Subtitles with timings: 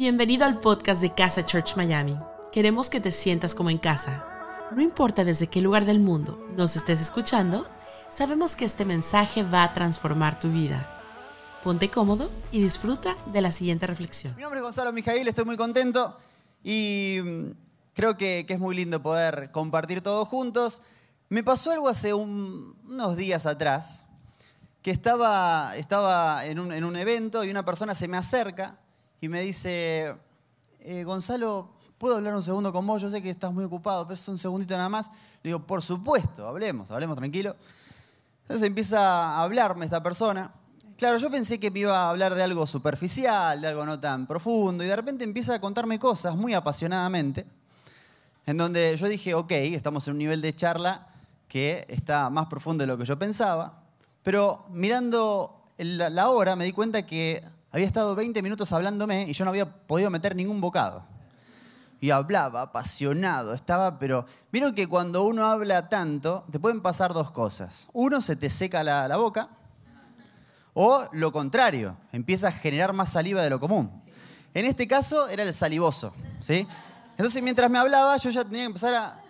[0.00, 2.18] Bienvenido al podcast de Casa Church Miami.
[2.52, 4.24] Queremos que te sientas como en casa.
[4.74, 7.66] No importa desde qué lugar del mundo nos estés escuchando,
[8.10, 10.88] sabemos que este mensaje va a transformar tu vida.
[11.62, 14.34] Ponte cómodo y disfruta de la siguiente reflexión.
[14.36, 16.16] Mi nombre es Gonzalo Mijail, estoy muy contento
[16.64, 17.50] y mm,
[17.92, 20.80] creo que, es muy lindo poder compartir todos juntos.
[21.28, 24.06] Me pasó algo hace un- unos días atrás,
[24.80, 28.79] que estaba, estaba en un evento y una persona se me acerca
[29.20, 30.14] y me dice,
[30.80, 33.02] "Eh, Gonzalo, ¿puedo hablar un segundo con vos?
[33.02, 35.08] Yo sé que estás muy ocupado, pero es un segundito nada más.
[35.42, 37.56] Le digo, por supuesto, hablemos, hablemos tranquilo.
[38.42, 40.52] Entonces empieza a hablarme esta persona.
[40.96, 44.26] Claro, yo pensé que me iba a hablar de algo superficial, de algo no tan
[44.26, 47.46] profundo, y de repente empieza a contarme cosas muy apasionadamente,
[48.44, 51.06] en donde yo dije, ok, estamos en un nivel de charla
[51.48, 53.82] que está más profundo de lo que yo pensaba,
[54.22, 57.42] pero mirando la, hora me di cuenta que
[57.72, 61.04] había estado 20 minutos hablándome y yo no había podido meter ningún bocado.
[62.00, 67.30] Y hablaba apasionado, estaba, pero vieron que cuando uno habla tanto, te pueden pasar dos
[67.30, 67.88] cosas.
[67.92, 69.48] Uno, se te seca la, boca,
[70.72, 74.02] o lo contrario, empieza a generar más saliva de lo común.
[74.54, 76.66] En este caso era el salivoso, ¿sí?
[77.10, 79.20] Entonces mientras me hablaba, yo ya tenía que empezar a,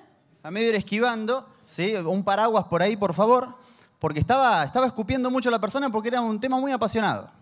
[0.43, 1.95] a medio ir esquivando, ¿sí?
[1.97, 3.57] Un paraguas por ahí, por favor,
[3.99, 7.40] porque estaba, estaba escupiendo mucho a la persona porque era un tema muy apasionado.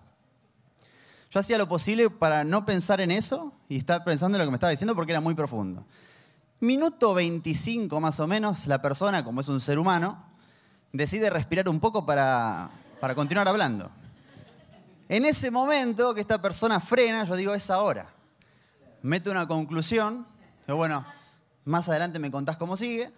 [1.30, 4.50] Yo hacía lo posible para no pensar en eso y estar pensando en lo que
[4.50, 5.84] me estaba diciendo porque era muy profundo.
[6.60, 10.24] Minuto 25 más o menos, la persona, como es un ser humano,
[10.92, 13.90] decide respirar un poco para, para continuar hablando.
[15.10, 18.08] En ese momento que esta persona frena, yo digo, es ahora.
[19.02, 20.26] Meto una conclusión,
[20.66, 21.04] que bueno,
[21.64, 23.12] más adelante me contás cómo sigue.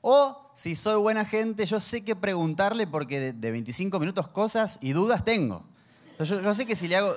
[0.00, 4.78] O si soy buena gente, yo sé qué preguntarle porque de, de 25 minutos cosas
[4.80, 5.64] y dudas tengo.
[6.18, 7.12] Yo sé que si le hago,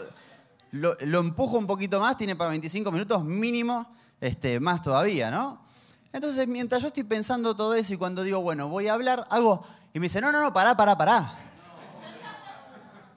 [0.71, 3.87] lo, empujo un poquito más, tiene para 25 minutos mínimo,
[4.21, 5.61] este, más todavía, ¿no?
[6.11, 9.63] Entonces, mientras yo estoy pensando todo eso y cuando digo, bueno, voy a hablar, hago,
[9.93, 11.37] y me dice, no, no, no, pará, pará, pará.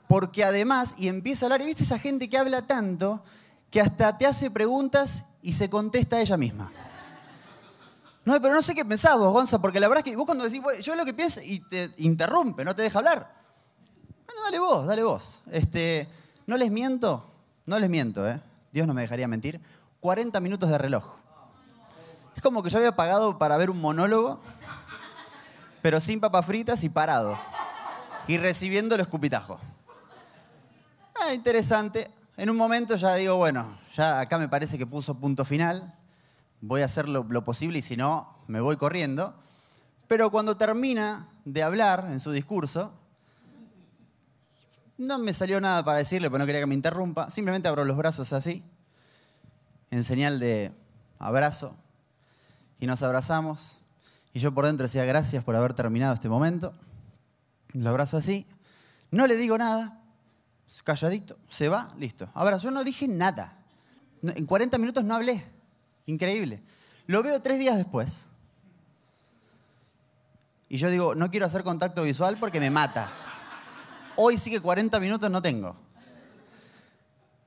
[0.09, 3.23] Porque además, y empieza a hablar, y viste esa gente que habla tanto
[3.71, 6.71] que hasta te hace preguntas y se contesta ella misma.
[8.25, 10.45] No, pero no sé qué pensás vos, Gonza, porque la verdad es que vos cuando
[10.45, 13.35] decís, "Bueno, yo lo que pienso, y te interrumpe, no te deja hablar.
[14.27, 15.43] Bueno, dale vos, dale vos.
[15.51, 16.07] Este,
[16.47, 17.32] no les miento,
[17.67, 18.41] no les miento, ¿eh?
[18.73, 19.61] Dios no me dejaría mentir.
[20.01, 21.17] 40 minutos de reloj.
[22.35, 24.41] Es como que yo había pagado para ver un monólogo,
[25.83, 27.39] pero sin papas fritas y parado.
[28.27, 29.59] Y recibiendo el escupitajo.
[31.21, 32.11] Ah, interesante.
[32.37, 35.95] En un momento ya digo, bueno, ya acá me parece que puso punto final.
[36.61, 39.35] Voy a hacer lo, lo posible y si no, me voy corriendo.
[40.09, 42.93] Pero cuando termina de hablar en su discurso,
[45.03, 47.31] no me salió nada para decirle, porque no quería que me interrumpa.
[47.31, 48.63] Simplemente abro los brazos así,
[49.91, 50.73] en señal de
[51.19, 51.77] abrazo.
[52.79, 53.79] Y nos abrazamos.
[54.33, 56.73] Y yo por dentro decía, gracias por haber terminado este momento.
[57.73, 58.47] Lo abrazo así.
[59.11, 59.99] No le digo nada.
[60.85, 61.37] Calladito.
[61.49, 61.93] Se va.
[61.99, 62.29] Listo.
[62.35, 63.59] Ahora, yo no dije nada.
[64.23, 65.45] En 40 minutos no hablé.
[66.07, 66.63] Increíble.
[67.07, 68.29] Lo veo tres días después.
[70.69, 73.13] Y yo digo, no quiero hacer contacto visual porque me mata.
[74.17, 75.77] Hoy sí que 40 minutos no tengo.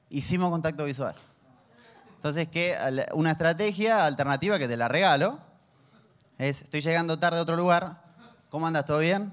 [0.10, 1.16] Hicimos contacto visual.
[2.16, 2.48] Entonces.
[2.80, 5.40] Al- una estrategia alternativa que te la regalo
[6.38, 8.02] es, estoy llegando tarde a otro lugar,
[8.50, 8.86] ¿cómo andas?
[8.86, 9.24] ¿Todo bien?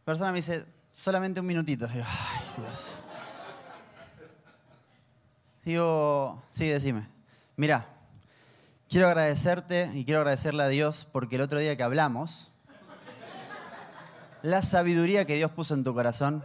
[0.00, 1.86] La persona me dice, solamente un minutito.
[1.86, 3.04] Digo, ay, Dios.
[5.64, 7.06] Digo, sí, decime.
[7.56, 7.86] Mira,
[8.88, 12.50] quiero agradecerte y quiero agradecerle a Dios porque el otro día que hablamos,
[14.42, 16.42] la sabiduría que Dios puso en tu corazón.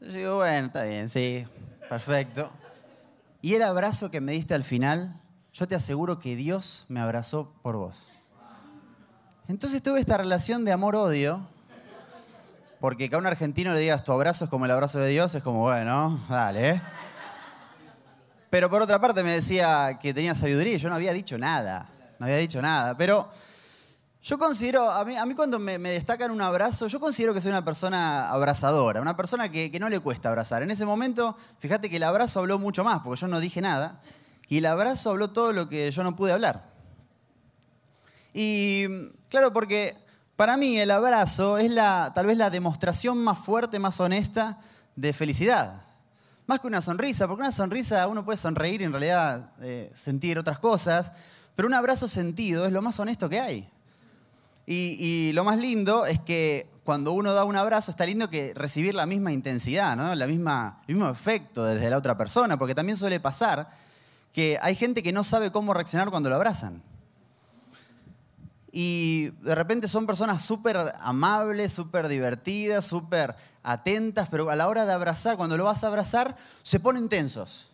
[0.00, 1.46] Yo digo, bueno, está bien, sí,
[1.88, 2.50] perfecto.
[3.40, 5.20] Y el abrazo que me diste al final,
[5.52, 8.10] yo te aseguro que Dios me abrazó por vos.
[9.48, 11.46] Entonces tuve esta relación de amor-odio,
[12.80, 15.34] porque que a un argentino le digas tu abrazo es como el abrazo de Dios,
[15.34, 16.82] es como, bueno, dale.
[18.50, 21.88] Pero por otra parte me decía que tenía sabiduría y yo no había dicho nada,
[22.18, 22.96] no había dicho nada.
[22.96, 23.28] Pero
[24.22, 28.30] yo considero, a mí, cuando me, destacan un abrazo, yo considero que soy una persona
[28.30, 30.62] abrazadora, una persona que, que no le cuesta abrazar.
[30.62, 34.00] En ese momento, fíjate que el abrazo habló mucho más, porque yo no dije nada,
[34.48, 36.72] y el abrazo habló todo lo que yo no pude hablar.
[38.32, 38.86] Y
[39.28, 39.94] claro, porque
[40.36, 44.58] para mí el abrazo es la, tal vez la demostración más fuerte, más honesta
[44.96, 45.82] de felicidad.
[46.46, 50.38] Más que una sonrisa, porque una sonrisa uno puede sonreír y en realidad eh, sentir
[50.38, 51.12] otras cosas,
[51.56, 53.68] pero un abrazo sentido es lo más honesto que hay.
[54.66, 58.94] Y, lo más lindo es que cuando uno da un abrazo está lindo que recibir
[58.94, 60.14] la misma intensidad, ¿no?
[60.14, 63.68] la misma, el mismo efecto desde la otra persona, porque también suele pasar
[64.32, 66.82] que hay gente que no sabe cómo reaccionar cuando lo abrazan.
[68.72, 74.84] Y de repente son personas súper amables, súper divertidas, súper atentas, pero a la hora
[74.84, 77.68] de abrazar, cuando lo vas a abrazar, se ponen tensos.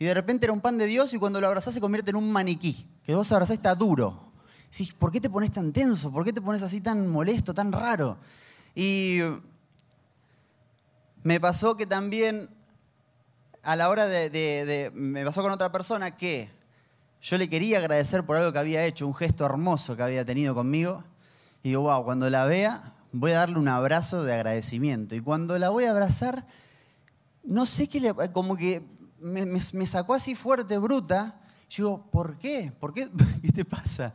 [0.00, 2.16] Y de repente era un pan de Dios y cuando lo abrazás se convierte en
[2.16, 4.32] un maniquí, que vos abrazás está duro.
[4.98, 6.10] ¿por qué te pones tan tenso?
[6.10, 8.16] ¿Por qué te pones así tan molesto, tan raro?
[8.74, 9.18] Y
[11.22, 12.48] me pasó que también
[13.62, 16.48] a la hora de, Me pasó con otra persona que
[17.20, 20.54] yo le quería agradecer por algo que había hecho, un gesto hermoso que había tenido
[20.54, 21.04] conmigo.
[21.62, 25.14] Y digo, wow, cuando la vea, voy a darle un abrazo de agradecimiento.
[25.14, 26.46] Y cuando la voy a abrazar,
[27.44, 28.14] no sé qué le.
[28.32, 28.82] como que
[29.20, 31.40] me, sacó así fuerte, bruta.
[31.68, 32.72] Yo digo, ¿por qué?
[32.80, 33.08] ¿Por qué?
[33.42, 34.12] ¿Qué te pasa?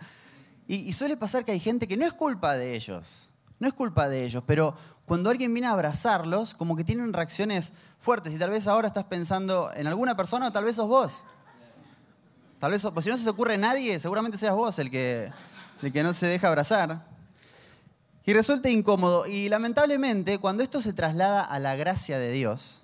[0.68, 3.30] Y, suele pasar que hay gente que no es culpa de ellos,
[3.60, 4.76] no es culpa de ellos, pero
[5.06, 9.04] cuando alguien viene a abrazarlos, como que tienen reacciones fuertes y tal vez ahora estás
[9.04, 11.24] pensando en alguna persona o tal vez sos vos.
[12.58, 15.32] Tal vez, pues si no se te ocurre nadie, seguramente seas vos el que,
[15.84, 17.06] el que no se deja abrazar.
[18.26, 19.28] Y resulta incómodo.
[19.28, 22.82] Y lamentablemente, cuando esto se traslada a la gracia de Dios,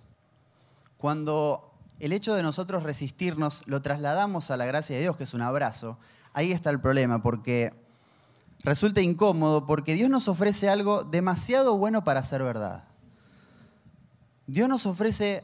[0.98, 1.71] cuando
[2.02, 5.44] el hecho de nosotros resistirnos lo trasladamos a la gracia de Dios, que es un
[5.44, 6.00] abrazo,
[6.34, 7.74] ahí está el problema, porque
[8.64, 12.86] resulta incómodo, porque Dios nos ofrece algo demasiado bueno para ser verdad.
[14.48, 15.44] Dios nos ofrece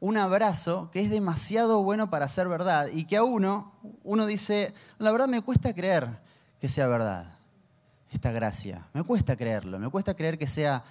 [0.00, 3.72] un abrazo que es demasiado bueno para ser verdad y que a uno,
[4.04, 6.08] uno dice, la verdad me cuesta creer
[6.60, 7.38] que sea verdad,
[8.12, 8.86] esta gracia.
[8.92, 10.84] Me cuesta creerlo, me cuesta creer que sea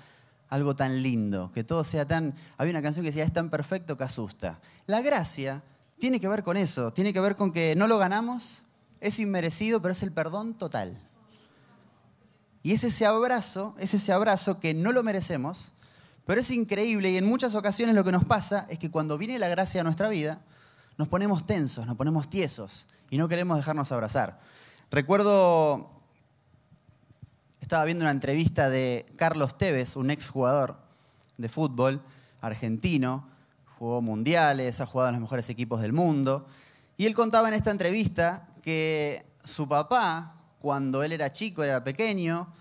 [0.49, 2.35] algo tan lindo, que todo sea tan...
[2.57, 4.59] Había una canción que decía, es tan perfecto que asusta.
[4.87, 5.63] La gracia
[5.99, 8.63] tiene que ver con eso, tiene que ver con que no lo ganamos,
[8.99, 11.01] es inmerecido, pero es el perdón total.
[12.63, 15.73] Y es ese abrazo, es ese abrazo que no lo merecemos,
[16.25, 19.39] pero es increíble y en muchas ocasiones lo que nos pasa es que cuando viene
[19.39, 20.41] la gracia a nuestra vida,
[20.97, 24.39] nos ponemos tensos, nos ponemos tiesos y no queremos dejarnos abrazar.
[24.91, 25.89] Recuerdo,
[27.69, 30.75] estaba viendo una entrevista de Carlos Tevez, un exjugador
[31.37, 32.01] de fútbol
[32.41, 33.27] argentino,
[33.77, 36.47] jugó mundiales, ha jugado en los mejores equipos del mundo,
[36.97, 42.51] y él contaba en esta entrevista que su papá, cuando él era chico, era pequeño,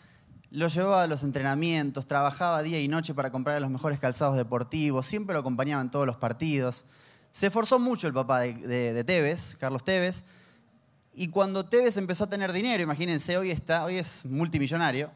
[0.50, 5.06] lo llevaba a los entrenamientos, trabajaba día y noche para comprar los mejores calzados deportivos,
[5.06, 6.84] siempre lo acompañaba en todos los partidos.
[7.32, 10.26] Se esforzó mucho el papá de, Tevez, Carlos Tevez,
[11.22, 15.10] y cuando Tevez empezó a tener dinero, imagínense, hoy, está, hoy es multimillonario,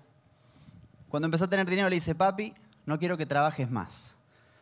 [1.09, 2.55] cuando empezó a tener dinero le dice, papi,
[2.87, 4.17] no quiero que trabajes más.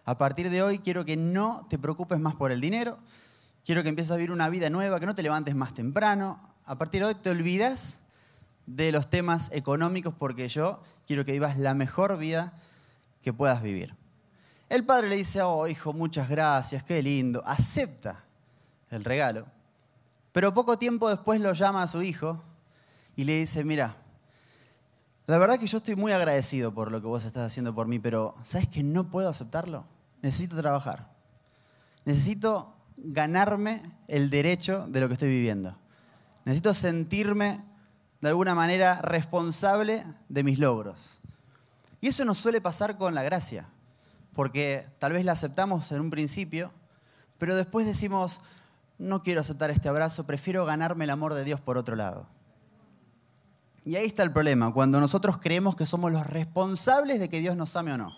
[0.05, 2.99] A partir de hoy quiero que no te preocupes más por el dinero,
[3.65, 6.41] Quiero que empieces a vivir una vida nueva, que no te levantes más temprano.
[6.65, 8.01] A partir de hoy te olvidas
[8.67, 12.53] de los temas económicos porque yo quiero que vivas la mejor vida
[13.23, 13.95] que puedas vivir.
[14.69, 17.43] El padre le dice, oh hijo, muchas gracias, qué lindo.
[17.45, 18.25] Acepta
[18.91, 19.47] el regalo.
[20.33, 22.43] Pero poco tiempo después lo llama a su hijo
[23.17, 23.97] y le dice, mira,
[25.27, 27.99] la verdad que yo estoy muy agradecido por lo que vos estás haciendo por mí,
[27.99, 29.85] pero ¿sabes que no puedo aceptarlo?
[30.23, 31.09] Necesito trabajar.
[32.05, 35.77] Necesito ganarme el derecho de lo que estoy viviendo.
[36.45, 37.65] Necesito sentirme
[38.21, 41.21] de alguna manera responsable de mis logros.
[42.01, 43.69] Y eso nos suele pasar con la gracia,
[44.33, 46.73] porque tal vez la aceptamos en un principio,
[47.39, 48.41] pero después decimos,
[49.01, 52.29] no quiero aceptar este abrazo, prefiero ganarme el amor de Dios por otro lado.
[53.87, 57.57] Y ahí está el problema, cuando nosotros creemos que somos los responsables de que Dios
[57.57, 58.15] nos ame o no.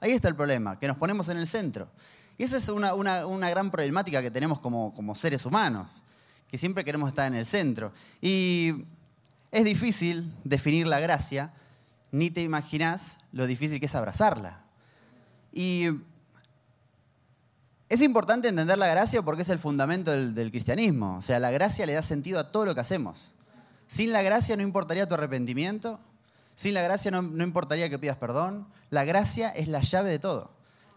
[0.00, 1.88] Ahí está el problema, que nos ponemos en el centro.
[2.36, 6.02] Y esa es una, gran problemática que tenemos como, como seres humanos,
[6.50, 7.92] que siempre queremos estar en el centro.
[8.20, 8.84] Y
[9.52, 11.54] es difícil definir la gracia,
[12.10, 14.64] ni te imaginas lo difícil que es abrazarla.
[15.52, 15.90] Y
[17.92, 21.18] es importante entender la gracia porque es el fundamento del, cristianismo.
[21.18, 23.34] O sea, la gracia le da sentido a todo lo que hacemos.
[23.86, 26.00] Sin la gracia no importaría tu arrepentimiento,
[26.54, 28.66] sin la gracia no, importaría que pidas perdón.
[28.88, 30.52] La gracia es la llave de todo.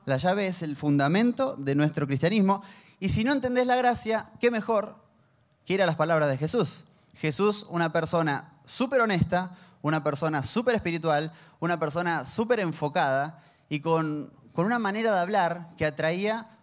[0.05, 2.63] La llave es el fundamento de nuestro cristianismo.
[3.01, 4.95] Y si no entendés la gracia, qué mejor
[5.65, 6.85] que ir a las palabras de Jesús.
[7.15, 14.31] Jesús, una persona súper honesta, una persona súper espiritual, una persona súper enfocada y con,
[14.53, 16.54] con, una manera de hablar que atraía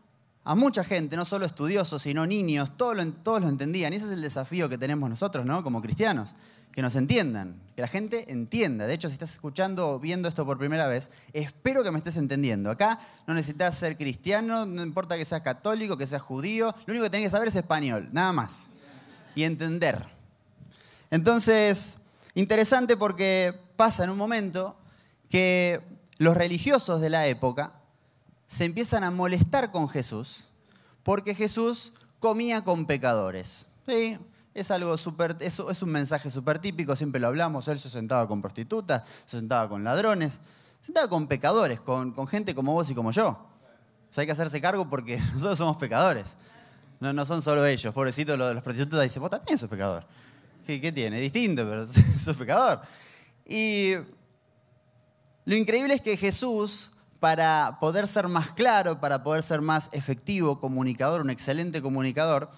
[0.44, 3.92] a mucha gente, no solo estudiosos, sino niños, todos lo, lo entendían.
[3.92, 5.62] Y ese es el desafío que tenemos nosotros, ¿no?
[5.62, 6.34] Como cristianos
[6.72, 8.86] que nos entiendan, que la gente entienda.
[8.86, 12.16] De hecho, si estás escuchando o viendo esto por primera vez, espero que me estés
[12.16, 12.70] entendiendo.
[12.70, 17.04] Acá no necesitas ser cristiano, no importa que seas católico, que seas judío, lo único
[17.04, 18.68] que tenés que saber es español, nada más.
[19.34, 20.02] Y entender.
[21.10, 21.98] Entonces,
[22.34, 24.76] Interesante porque pasa en un momento
[25.28, 25.80] que
[26.16, 27.74] los religiosos de la época
[28.52, 30.44] se empiezan a molestar con Jesús
[31.02, 33.68] porque Jesús comía con pecadores.
[34.52, 38.28] Es algo súper, es, es un mensaje súper típico, siempre lo hablamos, él se sentaba
[38.28, 40.34] con prostitutas, se sentaba con ladrones,
[40.80, 43.48] se sentaba con pecadores, con, con gente como vos y como yo.
[44.14, 46.36] Hay que hacerse cargo porque nosotros somos pecadores.
[47.00, 50.04] No, no son solo ellos, pobrecitos los, los prostitutas dicen, vos también sos pecador.
[50.66, 51.18] ¿Qué, qué tiene?
[51.22, 51.86] Distinto, pero
[52.22, 52.82] sos pecador.
[53.46, 53.94] Y
[55.46, 60.58] lo increíble es que Jesús, para poder ser más claro, para poder ser más efectivo,
[60.58, 62.50] comunicador, un excelente comunicador,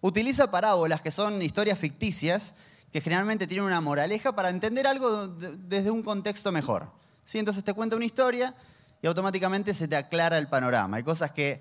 [0.00, 2.54] utiliza parábolas que son historias ficticias
[2.90, 6.90] que generalmente tienen una moraleja para entender algo desde un contexto mejor.
[7.26, 7.38] ¿Sí?
[7.38, 8.54] Entonces te cuenta una historia
[9.02, 10.96] y automáticamente se te aclara el panorama.
[10.96, 11.60] Hay cosas que,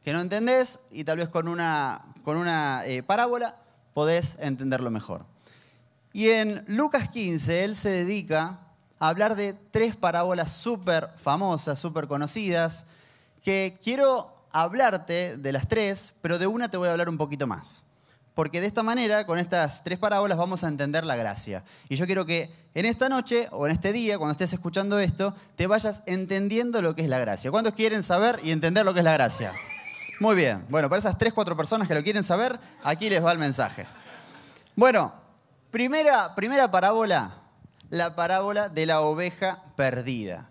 [0.00, 3.56] que no entendés y tal vez con una, con una eh, parábola
[3.94, 5.26] podés entenderlo mejor.
[6.12, 8.60] Y en Lucas 15 él se dedica
[8.98, 12.86] hablar de tres parábolas súper famosas, súper conocidas,
[13.42, 17.46] que quiero hablarte de las tres, pero de una te voy a hablar un poquito
[17.46, 17.82] más.
[18.34, 21.64] Porque de esta manera, con estas tres parábolas, vamos a entender la gracia.
[21.88, 25.34] Y yo quiero que en esta noche o en este día, cuando estés escuchando esto,
[25.56, 27.50] te vayas entendiendo lo que es la gracia.
[27.50, 29.54] ¿Cuántos quieren saber y entender lo que es la gracia?
[30.20, 30.66] Muy bien.
[30.68, 33.86] Bueno, para esas tres, cuatro personas que lo quieren saber, aquí les va el mensaje.
[34.74, 35.12] Bueno,
[35.76, 37.34] Primera, primera parábola,
[37.90, 40.48] la parábola de la oveja perdida.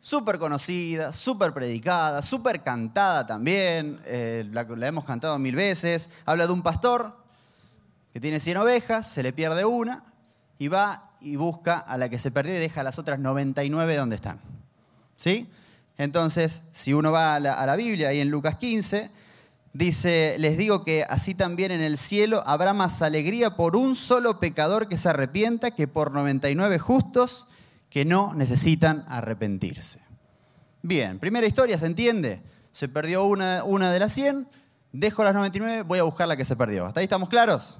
[0.00, 6.10] Súper conocida, súper predicada, súper cantada también, eh, la, hemos cantado mil veces.
[6.24, 7.16] Habla de un pastor
[8.12, 10.04] que tiene 100 ovejas, se le pierde una
[10.58, 14.16] y va y busca a la que se perdió y deja las otras 99 donde
[14.16, 14.40] están.
[15.16, 15.48] ¿Sí?
[15.96, 19.10] Entonces, si uno va a la, a la Biblia, ahí en Lucas 15,
[19.78, 24.40] Dice, les digo que así también en el cielo habrá más alegría por un solo
[24.40, 27.46] pecador que se arrepienta que por 99 justos
[27.88, 30.00] que no necesitan arrepentirse.
[30.82, 32.42] Bien, primera historia, ¿se entiende?
[32.72, 34.48] Se perdió una, una de las 100,
[34.90, 36.86] dejo las 99, voy a buscar la que se perdió.
[36.86, 37.76] ¿Hasta ahí estamos claros?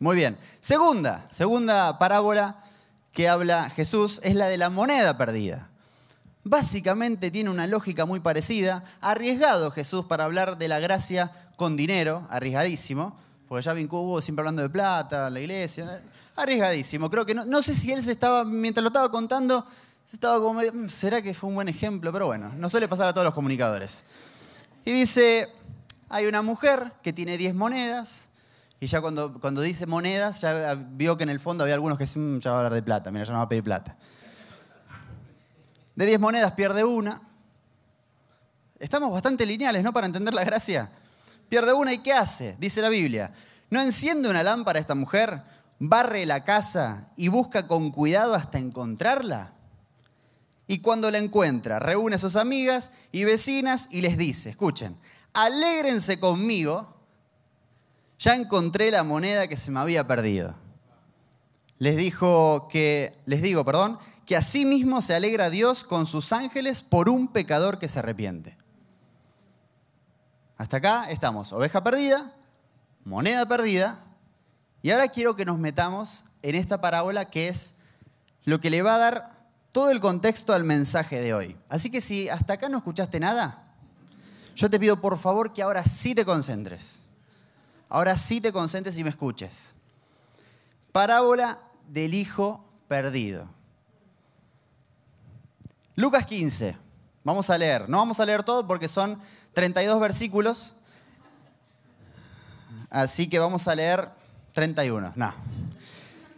[0.00, 0.36] Muy bien.
[0.58, 2.64] Segunda, segunda parábola
[3.12, 5.69] que habla Jesús es la de la moneda perdida.
[6.42, 8.84] Básicamente tiene una lógica muy parecida.
[9.00, 13.14] Arriesgado Jesús para hablar de la gracia con dinero, arriesgadísimo,
[13.46, 16.02] porque ya vinculó siempre hablando de plata, la iglesia,
[16.36, 17.10] arriesgadísimo.
[17.10, 19.66] Creo que no, sé si él se estaba, mientras lo estaba contando,
[20.12, 22.10] estaba como, mm, ¿será que fue un buen ejemplo?
[22.12, 24.04] Pero bueno, no suele pasar a todos los comunicadores.
[24.86, 25.48] Y dice,
[26.08, 28.28] hay una mujer que tiene 10 monedas,
[28.80, 32.06] y ya cuando, cuando dice monedas, ya vio que en el fondo había algunos que
[32.06, 33.94] mm, ya va a hablar de plata, mira, ya no va a pedir plata.
[36.00, 37.20] De 10 monedas pierde una.
[38.78, 39.92] Estamos bastante lineales, ¿no?
[39.92, 40.90] Para entender la gracia.
[41.50, 42.56] Pierde una y ¿qué hace?
[42.58, 43.34] Dice la Biblia.
[43.68, 45.42] ¿No enciende una lámpara esta mujer?
[45.78, 49.52] Barre la casa y busca con cuidado hasta encontrarla.
[50.66, 54.96] Y cuando la encuentra, reúne a sus amigas y vecinas y les dice, escuchen,
[55.34, 56.96] alégrense conmigo,
[58.18, 60.54] ya encontré la moneda que se me había perdido.
[61.76, 63.98] Les dijo que, les digo, perdón,
[64.30, 68.56] que asimismo se alegra Dios con sus ángeles por un pecador que se arrepiente.
[70.56, 72.32] Hasta acá estamos, oveja perdida,
[73.04, 73.98] moneda perdida,
[74.82, 77.74] y ahora quiero que nos metamos en esta parábola que es
[78.44, 81.56] lo que le va a dar todo el contexto al mensaje de hoy.
[81.68, 83.74] Así que si hasta acá no escuchaste nada,
[84.54, 87.00] yo te pido por favor que ahora sí te concentres.
[87.88, 89.74] Ahora sí te concentres y me escuches.
[90.92, 91.58] Parábola
[91.88, 93.58] del hijo perdido.
[96.00, 96.76] Lucas 15.
[97.24, 97.88] Vamos a leer.
[97.88, 99.20] No vamos a leer todo porque son
[99.52, 100.76] 32 versículos.
[102.88, 104.08] Así que vamos a leer
[104.54, 105.12] 31.
[105.14, 105.34] No.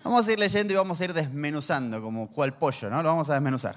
[0.02, 3.02] Vamos a ir leyendo y vamos a ir desmenuzando, como cual pollo, ¿no?
[3.04, 3.76] Lo vamos a desmenuzar.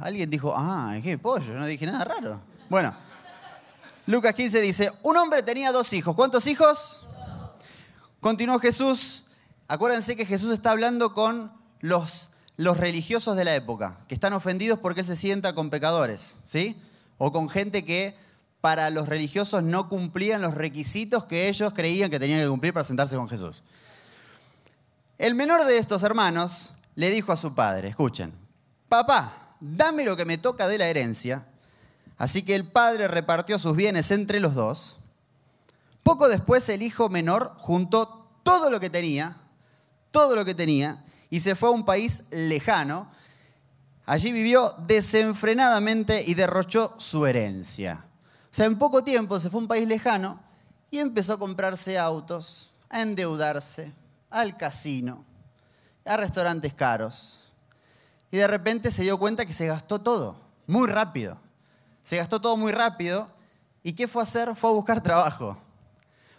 [0.00, 1.52] Alguien dijo, ah, ¿qué pollo?
[1.52, 2.40] No dije nada raro.
[2.70, 2.94] Bueno,
[4.06, 6.16] Lucas 15 dice, un hombre tenía dos hijos.
[6.16, 7.02] ¿Cuántos hijos?
[8.20, 9.24] Continuó Jesús.
[9.68, 14.78] Acuérdense que Jesús está hablando con los los religiosos de la época, que están ofendidos
[14.78, 16.76] porque él se sienta con pecadores, ¿sí?
[17.18, 18.14] O con gente que
[18.60, 22.84] para los religiosos no cumplían los requisitos que ellos creían que tenían que cumplir para
[22.84, 23.62] sentarse con Jesús.
[25.18, 28.32] El menor de estos hermanos le dijo a su padre, escuchen,
[28.88, 31.46] papá, dame lo que me toca de la herencia.
[32.18, 34.96] Así que el padre repartió sus bienes entre los dos.
[36.02, 39.36] Poco después el hijo menor juntó todo lo que tenía,
[40.10, 41.04] todo lo que tenía,
[41.36, 43.10] y se fue a un país lejano.
[44.06, 48.06] Allí vivió desenfrenadamente y derrochó su herencia.
[48.44, 50.40] O sea, en poco tiempo se fue a un país lejano
[50.90, 53.92] y empezó a comprarse autos, a endeudarse,
[54.30, 55.26] al casino,
[56.06, 57.52] a restaurantes caros.
[58.32, 61.38] Y de repente se dio cuenta que se gastó todo, muy rápido.
[62.00, 63.28] Se gastó todo muy rápido.
[63.82, 64.56] ¿Y qué fue a hacer?
[64.56, 65.58] Fue a buscar trabajo.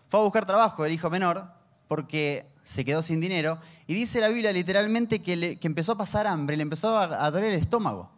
[0.10, 1.56] Fue a buscar trabajo el hijo menor
[1.88, 3.60] porque se quedó sin dinero.
[3.88, 7.54] Y dice la Biblia literalmente que, empezó a pasar hambre, le empezó a, a doler
[7.54, 8.12] el estómago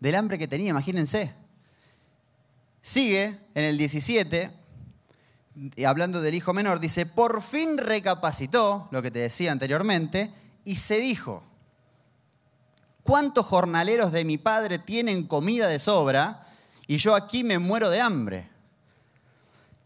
[0.00, 1.32] del hambre que tenía, imagínense.
[2.82, 4.50] Sigue en el 17,
[5.86, 10.32] hablando del hijo menor, dice, por fin recapacitó, lo que te decía anteriormente,
[10.64, 11.42] y se dijo,
[13.02, 16.46] ¿cuántos jornaleros de mi padre tienen comida de sobra
[16.86, 18.48] y yo aquí me muero de hambre?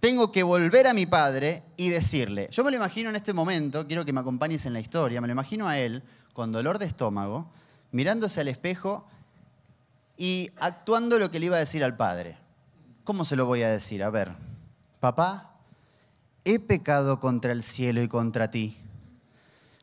[0.02, 3.86] Tengo que volver a mi padre y decirle, yo me lo imagino en este momento,
[3.86, 6.86] quiero que me acompañes en la historia, me lo imagino a él con dolor de
[6.86, 7.48] estómago,
[7.92, 9.06] mirándose al espejo
[10.16, 12.36] y actuando lo que le iba a decir al padre.
[13.04, 14.02] ¿Cómo se lo voy a decir?
[14.02, 14.32] A ver,
[14.98, 15.54] papá,
[16.44, 18.76] he pecado contra el cielo y contra ti.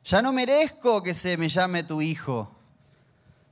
[0.04, 2.54] Ya no merezco que se me llame tu hijo.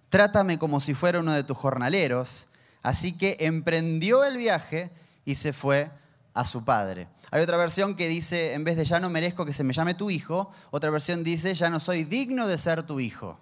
[0.10, 2.48] Trátame como si fuera uno de tus jornaleros.
[2.84, 4.92] Así que emprendió el viaje
[5.24, 5.90] y se fue
[6.38, 7.08] a su padre.
[7.32, 9.96] Hay otra versión que dice, en vez de ya no merezco que se me llame
[9.96, 13.40] tu hijo, otra versión dice, ya no soy digno de ser tu hijo.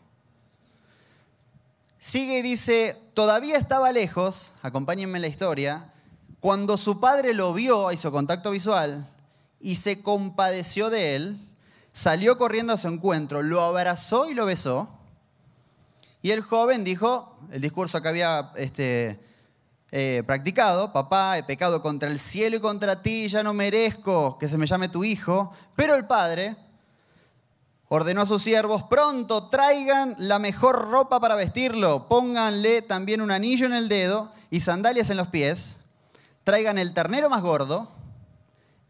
[1.99, 5.91] Sigue y dice, todavía estaba lejos, acompáñenme en la historia,
[6.39, 9.09] cuando su padre lo vio, hizo contacto visual,
[9.59, 11.49] y se compadeció de él,
[11.91, 14.87] salió corriendo a su encuentro, lo abrazó y lo besó,
[16.21, 19.19] y el joven dijo, el discurso que había este,
[19.97, 24.49] eh, practicado, papá, he pecado contra el cielo y contra ti, ya no merezco que
[24.49, 26.57] se me llame tu hijo, pero el padre
[27.87, 33.67] ordenó a sus siervos, pronto traigan la mejor ropa para vestirlo, pónganle también un anillo
[33.67, 35.79] en el dedo y sandalias en los pies,
[36.43, 37.89] traigan el ternero más gordo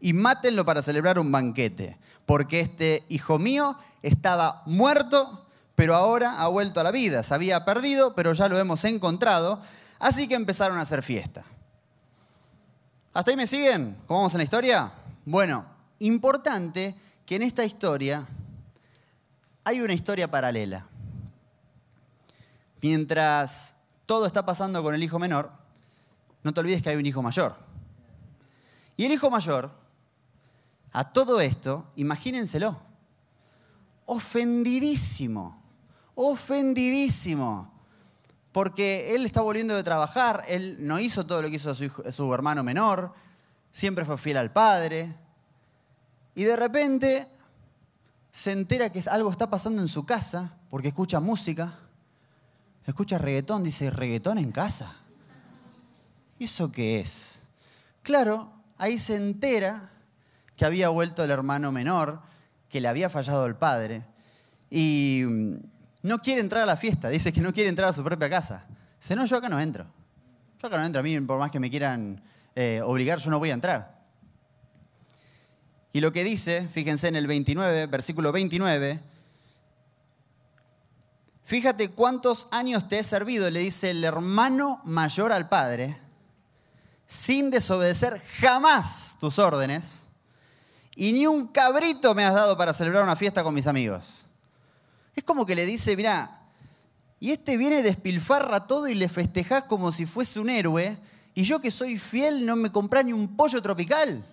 [0.00, 5.46] y mátenlo para celebrar un banquete, porque este hijo mío estaba muerto,
[5.76, 9.62] pero ahora ha vuelto a la vida, se había perdido, pero ya lo hemos encontrado,
[9.98, 11.44] Así que empezaron a hacer fiesta.
[13.12, 13.96] ¿Hasta ahí me siguen?
[14.06, 14.92] ¿Cómo vamos en la historia?
[15.24, 15.64] Bueno,
[16.00, 18.26] importante que en esta historia
[19.64, 20.86] hay una historia paralela.
[22.82, 25.50] Mientras todo está pasando con el hijo menor,
[26.42, 27.56] no te olvides que hay un hijo mayor.
[28.96, 29.70] Y el hijo mayor,
[30.92, 32.76] a todo esto, imagínenselo,
[34.04, 35.60] ofendidísimo,
[36.14, 37.75] ofendidísimo
[38.56, 42.64] porque él está volviendo de trabajar, él no hizo todo lo que hizo su, hermano
[42.64, 43.12] menor,
[43.70, 45.14] siempre fue fiel al padre,
[46.34, 47.28] y de repente
[48.30, 51.78] se entera que algo está pasando en su casa, porque escucha música,
[52.86, 54.96] escucha reggaetón, dice, reggaetón en casa.
[56.38, 57.42] ¿Y eso qué es?
[58.02, 59.90] Claro, ahí se entera
[60.56, 62.22] que había vuelto el hermano menor,
[62.70, 64.06] que le había fallado el padre,
[64.70, 65.24] y
[66.06, 68.64] no quiere entrar a la fiesta, dice que no quiere entrar a su propia casa.
[69.00, 69.86] Dice, no, yo acá no entro.
[70.62, 72.22] Yo acá no entro, a mí por más que me quieran
[72.54, 73.96] eh, obligar, yo no voy a entrar.
[75.92, 79.00] Y lo que dice, fíjense en el 29, versículo 29,
[81.44, 85.98] fíjate cuántos años te he servido, le dice el hermano mayor al padre,
[87.06, 90.06] sin desobedecer jamás tus órdenes,
[90.94, 94.25] y ni un cabrito me has dado para celebrar una fiesta con mis amigos.
[95.16, 96.42] Es como que le dice, mira,
[97.18, 100.96] y este viene despilfarra todo y le festejás como si fuese un héroe,
[101.34, 104.24] y yo que soy fiel no me compré ni un pollo tropical.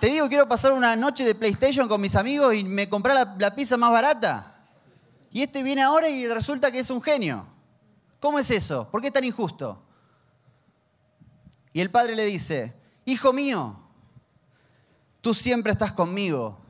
[0.00, 3.54] Te digo, quiero pasar una noche de PlayStation con mis amigos y me compré la,
[3.54, 4.54] pizza más barata.
[5.30, 7.46] Y este viene ahora y resulta que es un genio.
[8.20, 8.90] ¿Cómo es eso?
[8.90, 9.82] ¿Por qué es tan injusto?
[11.72, 13.78] Y el padre le dice, hijo mío,
[15.20, 16.65] tú siempre estás conmigo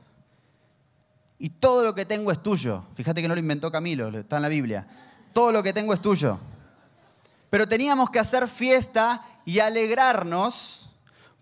[1.39, 2.85] y todo lo que tengo es tuyo.
[2.95, 4.87] Fíjate que no lo inventó Camilo, está en la Biblia.
[5.33, 6.39] Todo lo que tengo es tuyo.
[7.49, 10.89] Pero teníamos que hacer fiesta y alegrarnos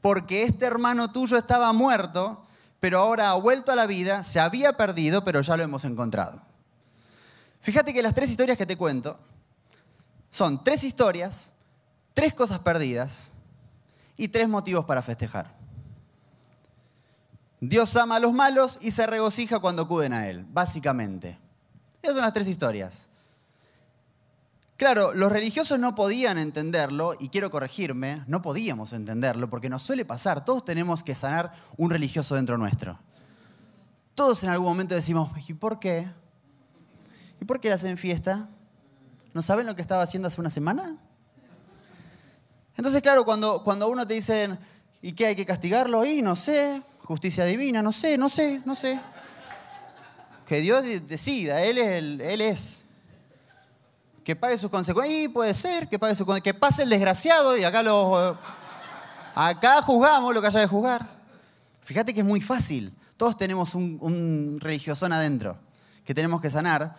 [0.01, 2.45] porque este hermano tuyo estaba muerto,
[2.79, 6.39] pero ahora ha vuelto a la vida, se había perdido, pero ya lo hemos encontrado.
[7.61, 9.17] Fíjate que las tres historias que te cuento
[10.29, 11.53] son tres historias,
[12.13, 13.31] tres cosas perdidas
[14.17, 15.64] y tres motivos para festejar.
[17.69, 21.39] Dios ama a los malos y se regocija cuando acuden a Él, básicamente.
[22.01, 23.07] Esas son las tres historias.
[24.77, 30.05] Claro, los religiosos no podían entenderlo, y quiero corregirme, no podíamos entenderlo, porque nos suele
[30.05, 32.99] pasar, todos tenemos que sanar un religioso dentro nuestro.
[34.13, 36.07] Todos en algún momento decimos, ¿y por qué?
[37.41, 38.47] ¿Y por qué le hacen fiesta?
[39.33, 40.97] ¿No saben lo que estaba haciendo hace una semana?
[42.77, 44.59] Entonces, claro, cuando, cuando uno te dicen,
[45.01, 46.05] ¿y qué hay que castigarlo?
[46.05, 48.99] Y no sé, justicia divina, no sé, no sé, no sé.
[50.45, 51.91] que Dios decida, Él es.
[52.19, 52.85] él es.
[54.23, 55.31] Que pague sus consecuencias.
[55.31, 58.37] Puede ser, que pague sus Que pase el desgraciado y acá lo.
[59.35, 61.07] Acá juzgamos lo que haya de juzgar.
[61.83, 62.91] Fíjate que es muy fácil.
[63.17, 65.57] Todos tenemos un, un religiosón adentro
[66.03, 66.95] que tenemos que sanar.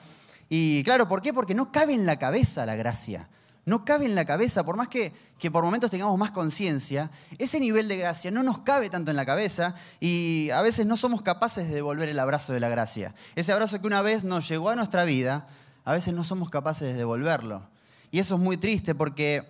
[0.49, 1.33] Y claro, ¿por qué?
[1.33, 3.29] Porque no cabe en la cabeza la gracia.
[3.67, 7.59] No cabe en la cabeza, por más que, que por momentos tengamos más conciencia, ese
[7.59, 11.21] nivel de gracia no nos cabe tanto en la cabeza y a veces no somos
[11.21, 13.13] capaces de devolver el abrazo de la gracia.
[13.35, 15.49] Ese abrazo que una vez nos llegó a nuestra vida,
[15.85, 17.69] a veces no somos capaces de devolverlo.
[18.13, 19.43] Y eso es muy triste porque,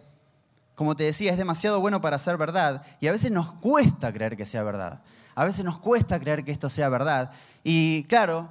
[0.74, 4.38] como te decía, es demasiado bueno para ser verdad y a veces nos cuesta creer
[4.38, 5.02] que sea verdad.
[5.34, 7.32] A veces nos cuesta creer que esto sea verdad.
[7.62, 8.50] Y claro,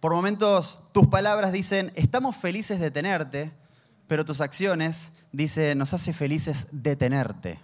[0.00, 3.52] por momentos tus palabras dicen, estamos felices de tenerte,
[4.06, 7.58] pero tus acciones, dice, nos hace felices detenerte.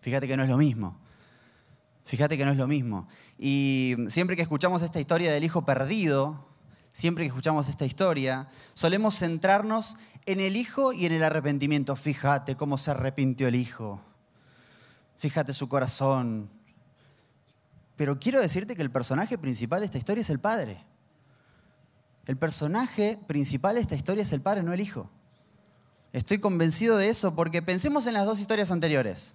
[0.00, 0.96] Fíjate que no es lo mismo.
[2.04, 3.06] Fíjate que no es lo mismo.
[3.38, 6.46] Y siempre que escuchamos esta historia del hijo perdido,
[6.92, 11.96] siempre que escuchamos esta historia, solemos centrarnos en el hijo y en el arrepentimiento.
[11.96, 14.00] Fíjate cómo se arrepintió el hijo.
[15.18, 16.48] Fíjate su corazón.
[17.96, 20.82] Pero quiero decirte que el personaje principal de esta historia es el padre.
[22.28, 25.08] El personaje principal de esta historia es el padre, no el hijo.
[26.12, 29.34] Estoy convencido de eso porque pensemos en las dos historias anteriores.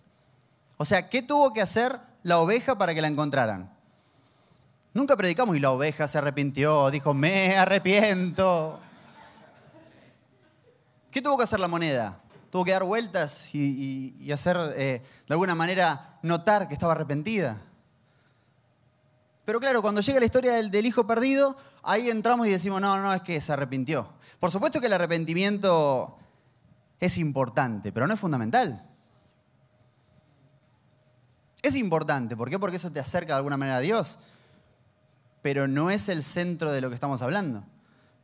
[0.77, 3.73] O sea, ¿qué tuvo que hacer la oveja para que la encontraran?
[4.93, 8.79] Nunca predicamos y la oveja se arrepintió, dijo, me arrepiento.
[11.09, 12.19] ¿Qué tuvo que hacer la moneda?
[12.51, 17.59] Tuvo que dar vueltas y, hacer, eh, de alguna manera, notar que estaba arrepentida.
[19.45, 23.13] Pero claro, cuando llega la historia del, hijo perdido, ahí entramos y decimos, no, no,
[23.13, 24.09] es que se arrepintió.
[24.39, 26.17] Por supuesto que el arrepentimiento
[26.99, 28.89] es importante, pero no es fundamental.
[31.61, 32.59] Es importante, ¿por qué?
[32.59, 34.19] Porque eso te acerca de alguna manera a Dios,
[35.41, 37.63] pero no es el centro de lo que estamos hablando.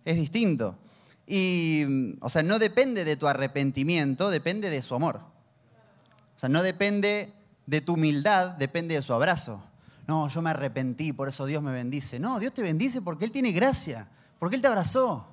[0.03, 0.77] Es distinto.
[1.25, 5.17] Y, o sea, no depende de tu arrepentimiento, depende de su amor.
[5.17, 7.33] O sea, no depende
[7.65, 9.63] de tu humildad, depende de su abrazo
[10.09, 12.17] no, yo me arrepentí, por eso Dios me bendice.
[12.19, 14.07] No, Dios te bendice porque Él tiene gracia,
[14.39, 15.27] porque Él te abrazó.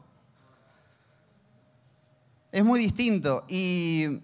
[2.53, 3.47] Es muy distinto.
[3.49, 4.21] Y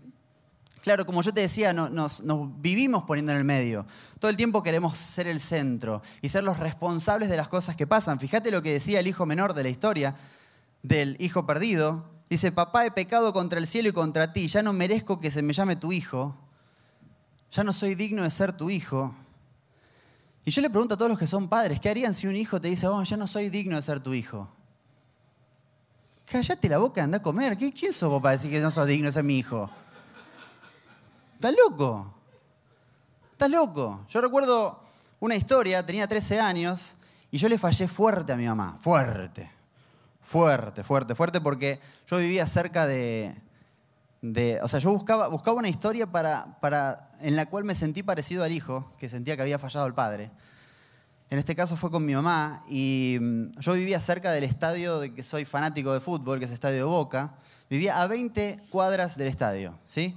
[0.83, 2.23] claro, como yo te decía, nos,
[2.61, 3.87] vivimos poniendo en el medio.
[4.19, 7.87] Todo el tiempo queremos ser el centro y ser los responsables de las cosas que
[7.87, 8.21] pasan.
[8.21, 10.15] Fíjate lo que decía el hijo menor de la historia
[10.83, 12.05] del hijo perdido.
[12.29, 15.41] Dice, papá, he pecado contra el cielo y contra ti, ya no merezco que se
[15.41, 16.37] me llame tu hijo,
[17.51, 19.15] ya no soy digno de ser tu hijo.
[20.45, 22.61] Y yo le pregunto a todos los que son padres, ¿qué harían si un hijo
[22.61, 24.49] te dice, oh, ya no soy digno de ser tu hijo?
[26.27, 27.57] Cállate la boca, anda a comer.
[27.57, 29.71] ¿Quién sos vos para decir que no sos digno de ser mi hijo?
[31.35, 32.13] ¿Estás loco?
[33.33, 34.05] ¿Estás loco?
[34.09, 34.83] Yo recuerdo
[35.21, 36.97] una historia, tenía 13 años,
[37.31, 38.79] y yo le fallé fuerte a mi mamá.
[38.81, 39.51] Fuerte.
[40.21, 43.35] Fuerte, fuerte, fuerte, porque yo vivía cerca de,
[44.23, 48.45] o sea, yo buscaba, buscaba una historia para, para, en la cual me sentí parecido
[48.45, 50.31] al hijo, que sentía que había fallado el padre.
[51.29, 55.15] En este caso fue con mi mamá y mm, yo vivía cerca del estadio de
[55.15, 57.35] que soy fanático de fútbol, que es el Estadio de Boca.
[57.69, 60.15] Vivía a 20 cuadras del estadio, ¿sí?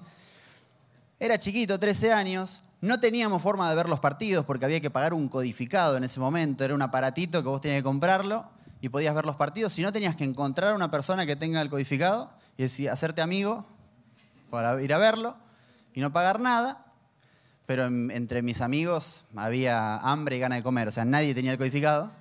[1.18, 5.14] Era chiquito, 13 años, no teníamos forma de ver los partidos porque había que pagar
[5.14, 8.46] un codificado en ese momento, era un aparatito que vos tenías que comprarlo
[8.82, 9.72] y podías ver los partidos.
[9.74, 13.66] Si no, tenías que encontrar a una persona que tenga el codificado y hacerte amigo
[14.50, 15.36] para ir a verlo
[15.94, 16.86] y no pagar nada.
[17.66, 21.58] Pero entre mis amigos había hambre y gana de comer, o sea, nadie tenía el
[21.58, 22.12] codificado.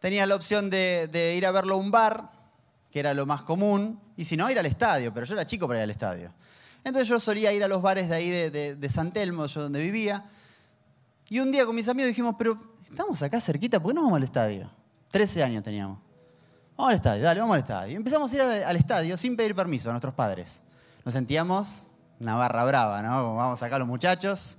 [0.00, 2.30] Tenía la opción de, ir a verlo a un bar,
[2.90, 5.66] que era lo más común, y si no, ir al estadio, pero yo era chico
[5.66, 6.32] para ir al estadio.
[6.84, 9.80] Entonces yo solía ir a los bares de ahí de, de San Telmo, yo donde
[9.80, 10.24] vivía,
[11.28, 12.58] y un día con mis amigos dijimos, pero
[12.90, 14.70] estamos acá cerquita, ¿por qué no vamos al estadio?
[15.10, 16.05] 13 años teníamos.
[16.76, 17.92] Vamos al estadio, dale, vamos al estadio.
[17.92, 20.60] Y empezamos a ir al estadio sin pedir permiso a nuestros padres.
[21.04, 21.86] Nos sentíamos
[22.20, 23.36] una barra brava, ¿no?
[23.36, 24.58] vamos acá los muchachos.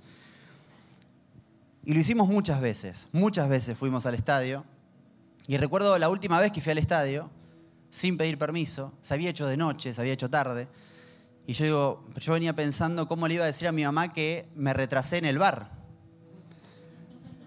[1.84, 4.64] Y lo hicimos muchas veces, muchas veces fuimos al estadio.
[5.46, 7.30] Y recuerdo la última vez que fui al estadio,
[7.88, 10.68] sin pedir permiso, se había hecho de noche, se había hecho tarde.
[11.46, 14.48] Y yo digo, yo venía pensando cómo le iba a decir a mi mamá que
[14.54, 15.70] me retrasé en el bar.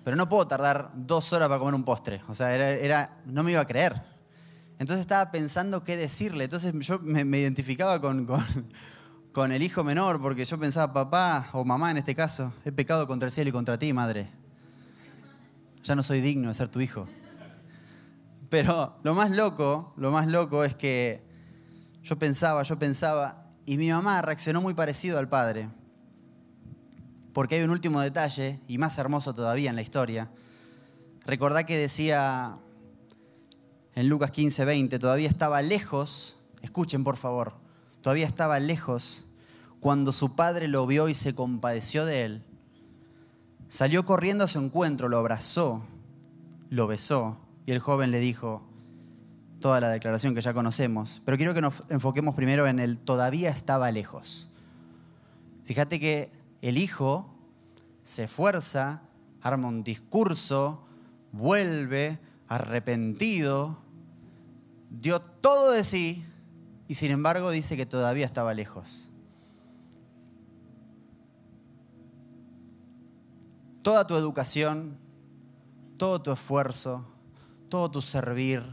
[0.03, 2.23] Pero no puedo tardar dos horas para comer un postre.
[2.27, 4.10] O sea, era, no me iba a creer.
[4.81, 6.45] Entonces estaba pensando qué decirle.
[6.45, 8.25] Entonces yo me, identificaba con,
[9.31, 13.05] con, el hijo menor porque yo pensaba, papá o mamá en este caso, he pecado
[13.05, 14.27] contra el cielo y contra ti, madre.
[15.83, 17.07] Ya no soy digno de ser tu hijo.
[18.49, 21.23] Pero lo más loco, lo más loco es que
[22.01, 25.69] yo pensaba, yo pensaba, y mi mamá reaccionó muy parecido al padre.
[27.33, 30.31] Porque hay un último detalle, y más hermoso todavía en la historia.
[31.23, 32.57] recordá que decía
[33.95, 37.55] en Lucas 15, 20, todavía estaba lejos, escuchen por favor,
[38.01, 39.25] todavía estaba lejos
[39.79, 42.43] cuando su padre lo vio y se compadeció de él.
[43.67, 45.83] Salió corriendo a su encuentro, lo abrazó,
[46.69, 48.63] lo besó y el joven le dijo
[49.59, 53.49] toda la declaración que ya conocemos, pero quiero que nos enfoquemos primero en el todavía
[53.49, 54.49] estaba lejos.
[55.65, 57.33] Fíjate que el hijo
[58.03, 59.03] se esfuerza,
[59.41, 60.83] arma un discurso,
[61.31, 63.80] vuelve arrepentido,
[64.91, 66.25] dio todo de sí
[66.87, 69.09] y sin embargo dice que todavía estaba lejos.
[73.81, 74.97] Toda tu educación,
[75.97, 77.07] todo tu esfuerzo,
[77.69, 78.63] todo tu servir,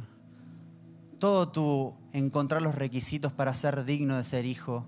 [1.18, 4.84] todo tu encontrar los requisitos para ser digno de ser hijo,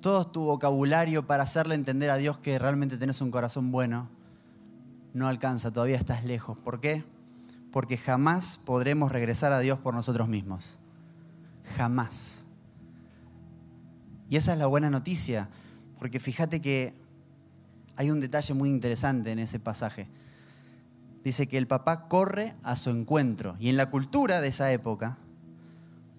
[0.00, 4.10] todo tu vocabulario para hacerle entender a Dios que realmente tienes un corazón bueno,
[5.14, 6.58] no alcanza, todavía estás lejos.
[6.58, 7.04] ¿Por qué?
[7.72, 10.78] Porque jamás podremos regresar a Dios por nosotros mismos.
[11.76, 12.44] Jamás.
[14.28, 15.48] Y esa es la buena noticia,
[15.98, 16.94] porque fíjate que
[17.96, 20.08] hay un detalle muy interesante en ese pasaje.
[21.24, 23.56] Dice que el papá corre a su encuentro.
[23.60, 25.18] Y en la cultura de esa época,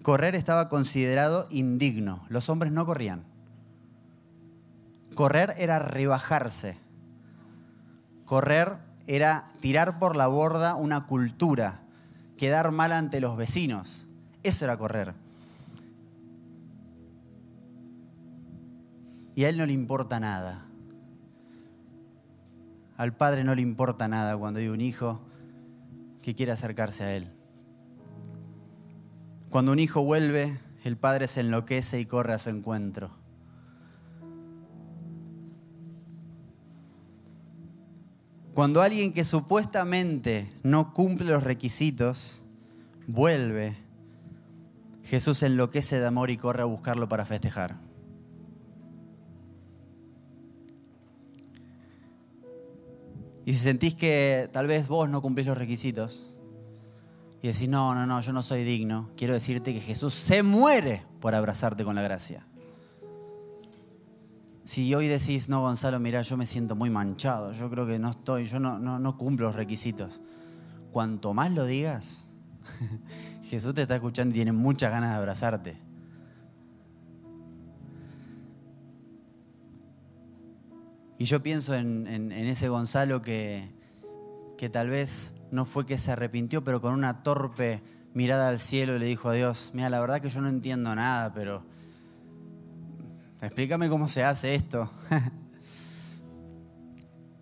[0.02, 2.24] correr estaba considerado indigno.
[2.28, 3.24] Los hombres no corrían.
[5.14, 6.78] Correr era rebajarse.
[8.24, 11.82] Correr era tirar por la borda una cultura,
[12.36, 14.08] quedar mal ante los vecinos.
[14.42, 15.14] Eso era correr.
[19.34, 20.66] Y a él no le importa nada.
[22.96, 25.22] Al padre no le importa nada cuando hay un hijo
[26.20, 27.32] que quiere acercarse a él.
[29.48, 33.21] Cuando un hijo vuelve, el padre se enloquece y corre a su encuentro.
[38.54, 42.42] Cuando alguien que supuestamente no cumple los requisitos
[43.06, 43.78] vuelve,
[45.04, 47.76] Jesús enloquece de amor y corre a buscarlo para festejar.
[53.44, 56.36] Y si sentís que tal vez vos no cumplís los requisitos
[57.40, 61.02] y decís, no, no, no, yo no soy digno, quiero decirte que Jesús se muere
[61.20, 62.46] por abrazarte con la gracia.
[64.72, 68.08] Si hoy decís, no, Gonzalo, mira, yo me siento muy manchado, yo creo que no
[68.08, 70.22] estoy, yo no, no, no cumplo los requisitos.
[70.92, 72.28] Cuanto más lo digas,
[73.42, 75.78] Jesús te está escuchando y tiene muchas ganas de abrazarte.
[81.18, 83.70] Y yo pienso en, ese Gonzalo que,
[84.56, 87.82] que tal vez no fue que se arrepintió, pero con una torpe
[88.14, 91.34] mirada al cielo le dijo a Dios, mira, la verdad que yo no entiendo nada,
[91.34, 91.62] pero
[93.42, 94.90] explícame cómo se hace esto.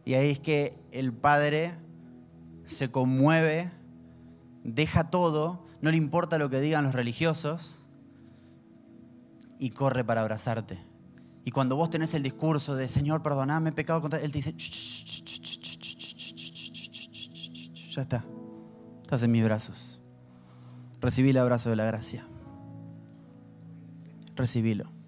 [0.04, 1.74] y ahí es que el Padre
[2.64, 3.70] se conmueve,
[4.64, 7.80] deja todo, no le importa lo que digan los religiosos
[9.58, 10.78] y corre para abrazarte.
[11.44, 14.54] Y cuando vos tenés el discurso de Señor, perdoname, pecado contra Él te dice,
[17.92, 18.24] ya está,
[19.02, 20.00] estás en mis brazos.
[21.00, 22.26] Recibí el abrazo de la gracia.
[24.36, 24.99] Recibílo.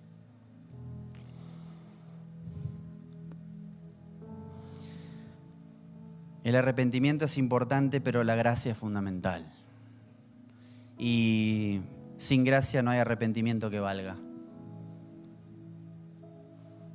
[6.45, 9.47] El arrepentimiento es importante, pero la gracia es fundamental.
[10.99, 11.81] Y
[12.17, 14.17] sin gracia no hay arrepentimiento que valga.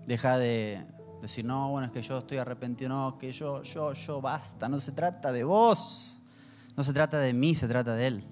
[0.05, 0.85] Deja de
[1.21, 4.69] decir, no, bueno, es que yo estoy arrepentido, no, que yo, yo, yo, basta.
[4.69, 6.19] No se trata de vos,
[6.75, 8.23] no se trata de mí, se trata de Él.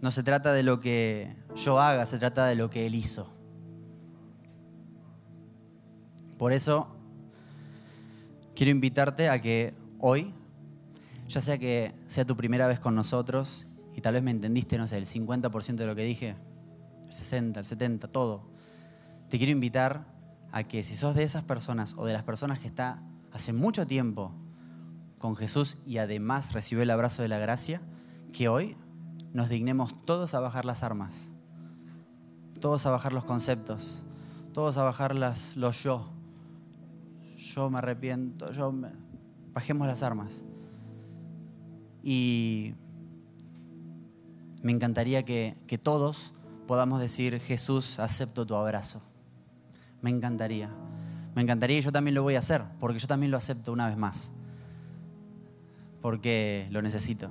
[0.00, 3.32] No se trata de lo que yo haga, se trata de lo que Él hizo.
[6.36, 6.88] Por eso
[8.56, 10.34] quiero invitarte a que hoy,
[11.28, 14.86] ya sea que sea tu primera vez con nosotros y tal vez me entendiste, no
[14.86, 16.36] sé, el 50% de lo que dije,
[17.06, 18.42] el 60, el 70, todo,
[19.30, 20.04] te quiero invitar
[20.50, 23.00] a que si sos de esas personas o de las personas que está
[23.32, 24.32] hace mucho tiempo
[25.18, 27.80] con Jesús y además recibió el abrazo de la gracia,
[28.32, 28.76] que hoy
[29.32, 31.30] nos dignemos todos a bajar las armas,
[32.60, 34.02] todos a bajar los conceptos,
[34.52, 36.08] todos a bajar las, los yo.
[37.36, 39.01] Yo me arrepiento, yo me...
[39.52, 40.42] Bajemos las armas.
[42.02, 42.74] Y
[44.62, 46.34] me encantaría que, que todos
[46.66, 49.02] podamos decir, Jesús, acepto tu abrazo.
[50.00, 50.70] Me encantaría.
[51.34, 53.88] Me encantaría y yo también lo voy a hacer, porque yo también lo acepto una
[53.88, 54.32] vez más.
[56.00, 57.30] Porque lo necesito.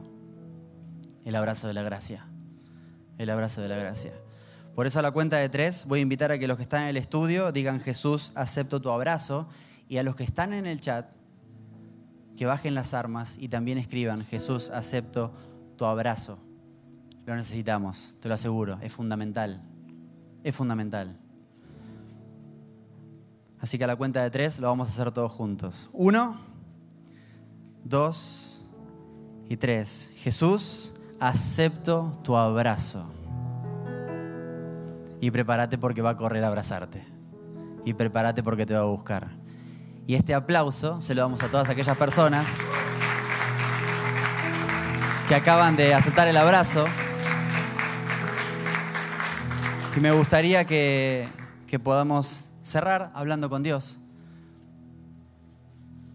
[1.26, 2.26] El abrazo de la gracia.
[3.18, 4.14] El abrazo de la gracia.
[4.74, 6.84] Por eso a la cuenta de tres voy a invitar a que los que están
[6.84, 9.48] en el estudio digan Jesús, acepto tu abrazo.
[9.88, 11.14] Y a los que están en el chat,
[12.42, 15.32] que bajen las armas y también escriban, Jesús, acepto
[15.78, 16.40] tu abrazo.
[17.28, 19.62] Lo necesitamos, te lo aseguro, es fundamental.
[20.44, 21.20] Es fundamental.
[23.60, 25.92] Así que a la cuenta de tres lo vamos a hacer todos juntos.
[25.94, 26.42] Uno,
[27.84, 28.68] dos
[29.48, 30.10] y tres.
[30.16, 33.06] Jesús, acepto tu abrazo.
[35.20, 37.06] Y prepárate porque va a correr a abrazarte.
[37.86, 39.41] Y prepárate porque te va a buscar.
[40.08, 42.58] Y este aplauso se lo damos a todas aquellas personas
[45.28, 46.86] que acaban de aceptar el abrazo.
[49.96, 51.28] Y me gustaría que,
[51.68, 54.00] que podamos cerrar hablando con Dios.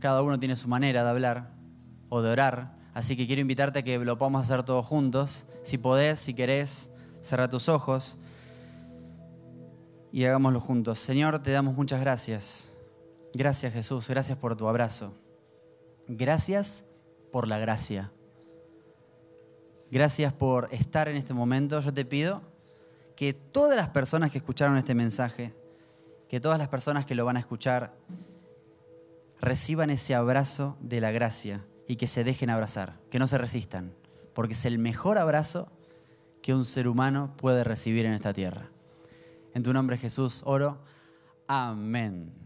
[0.01, 1.51] Cada uno tiene su manera de hablar
[2.09, 5.47] o de orar, así que quiero invitarte a que lo podamos hacer todos juntos.
[5.65, 6.91] Si podés, si querés,
[7.23, 8.19] cerra tus ojos
[10.13, 10.99] y hagámoslo juntos.
[10.99, 12.76] Señor, te damos muchas gracias.
[13.35, 15.15] Gracias Jesús, gracias por tu abrazo.
[16.09, 16.85] Gracias
[17.33, 18.13] por la gracia.
[19.91, 21.81] Gracias por estar en este momento.
[21.81, 22.43] Yo te pido
[23.15, 25.55] que todas las personas que escucharon este mensaje,
[26.29, 27.95] que todas las personas que lo van a escuchar,
[29.41, 33.93] reciban ese abrazo de la gracia y que se dejen abrazar, que no se resistan,
[34.35, 35.71] porque es el mejor abrazo
[36.43, 38.71] que un ser humano puede recibir en esta tierra.
[39.55, 40.79] En tu nombre Jesús, oro.
[41.49, 42.46] Amén.